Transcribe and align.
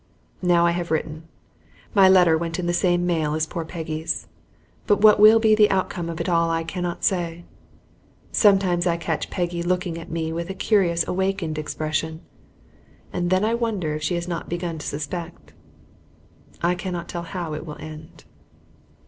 Now 0.41 0.65
I 0.65 0.71
have 0.71 0.89
written. 0.89 1.25
My 1.93 2.09
letter 2.09 2.35
went 2.35 2.57
in 2.57 2.65
the 2.65 2.73
same 2.73 3.05
mail 3.05 3.35
as 3.35 3.45
poor 3.45 3.63
Peggy's, 3.63 4.25
but 4.87 5.01
what 5.01 5.19
will 5.19 5.37
be 5.39 5.53
the 5.53 5.69
outcome 5.69 6.09
of 6.09 6.19
it 6.19 6.27
all 6.27 6.49
I 6.49 6.63
cannot 6.63 7.03
say. 7.03 7.43
Sometimes 8.31 8.87
I 8.87 8.97
catch 8.97 9.29
Peggy 9.29 9.61
looking 9.61 9.99
at 9.99 10.09
me 10.09 10.33
with 10.33 10.49
a 10.49 10.55
curious 10.55 11.07
awakened 11.07 11.59
expression, 11.59 12.21
and 13.13 13.29
then 13.29 13.45
I 13.45 13.53
wonder 13.53 13.93
if 13.93 14.01
she 14.01 14.15
has 14.15 14.25
begun 14.47 14.79
to 14.79 14.87
suspect. 14.87 15.53
I 16.63 16.73
cannot 16.73 17.07
tell 17.07 17.21
how 17.21 17.53
it 17.53 17.63
will 17.63 17.77
end. 17.79 18.23